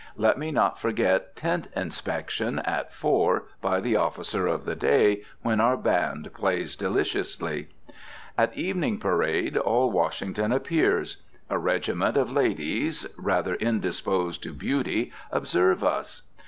[0.17, 5.61] Let me not forget tent inspection, at four, by the officer of the day, when
[5.61, 7.67] our band plays deliciously.
[8.35, 11.17] At evening parade all Washington appears.
[11.51, 16.23] A regiment of ladies, rather indisposed to beauty, observe us.